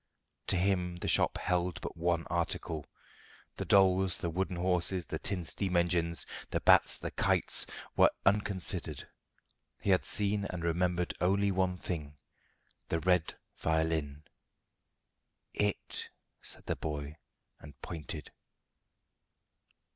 To 0.47 0.55
him 0.57 0.95
the 0.95 1.07
shop 1.07 1.37
held 1.37 1.79
but 1.79 1.95
one 1.95 2.25
article. 2.25 2.87
The 3.57 3.65
dolls, 3.65 4.17
the 4.17 4.31
wooden 4.31 4.55
horses, 4.55 5.05
the 5.05 5.19
tin 5.19 5.45
steam 5.45 5.75
engines, 5.77 6.25
the 6.49 6.59
bats, 6.59 6.97
the 6.97 7.11
kites, 7.11 7.67
were 7.95 8.09
unconsidered. 8.25 9.07
He 9.79 9.91
had 9.91 10.03
seen 10.03 10.45
and 10.45 10.63
remembered 10.63 11.13
only 11.21 11.51
one 11.51 11.77
thing 11.77 12.17
the 12.89 12.99
red 12.99 13.35
violin. 13.59 14.23
"It," 15.53 16.09
said 16.41 16.65
the 16.65 16.75
boy, 16.77 17.17
and 17.59 17.79
pointed. 17.83 18.31